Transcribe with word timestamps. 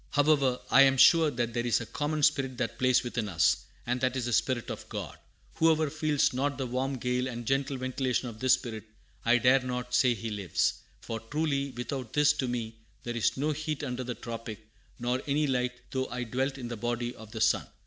"However, 0.13 0.59
I 0.71 0.81
am 0.81 0.97
sure 0.97 1.29
that 1.29 1.53
there 1.53 1.63
is 1.63 1.79
a 1.79 1.85
common 1.85 2.23
spirit 2.23 2.57
that 2.57 2.79
plays 2.79 3.03
within 3.03 3.29
us, 3.29 3.57
and 3.85 4.01
that 4.01 4.17
is 4.17 4.25
the 4.25 4.33
Spirit 4.33 4.71
of 4.71 4.89
God. 4.89 5.15
Whoever 5.57 5.91
feels 5.91 6.33
not 6.33 6.57
the 6.57 6.65
warm 6.65 6.95
gale 6.97 7.27
and 7.27 7.45
gentle 7.45 7.77
ventilation 7.77 8.27
of 8.27 8.39
this 8.39 8.53
Spirit, 8.53 8.83
I 9.25 9.37
dare 9.37 9.59
not 9.59 9.93
say 9.93 10.15
he 10.15 10.31
lives; 10.31 10.79
for 11.01 11.19
truly 11.19 11.69
without 11.77 12.13
this 12.13 12.33
to 12.33 12.47
me 12.47 12.77
there 13.03 13.15
is 13.15 13.37
no 13.37 13.51
heat 13.51 13.83
under 13.83 14.03
the 14.03 14.15
tropic, 14.15 14.67
nor 14.97 15.21
any 15.27 15.45
light 15.45 15.73
though 15.91 16.07
I 16.07 16.23
dwelt 16.23 16.57
in 16.57 16.69
the 16.69 16.77
body 16.77 17.13
of 17.13 17.29
the 17.31 17.39
sun." 17.41 17.67